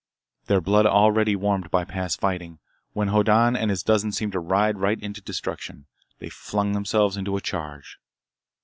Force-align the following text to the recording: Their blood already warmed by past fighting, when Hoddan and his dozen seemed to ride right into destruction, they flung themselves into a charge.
Their 0.47 0.61
blood 0.61 0.87
already 0.87 1.35
warmed 1.35 1.69
by 1.69 1.85
past 1.85 2.19
fighting, 2.19 2.57
when 2.93 3.09
Hoddan 3.09 3.55
and 3.55 3.69
his 3.69 3.83
dozen 3.83 4.11
seemed 4.11 4.31
to 4.31 4.39
ride 4.39 4.79
right 4.79 4.99
into 4.99 5.21
destruction, 5.21 5.85
they 6.17 6.27
flung 6.27 6.71
themselves 6.71 7.17
into 7.17 7.37
a 7.37 7.39
charge. 7.41 7.99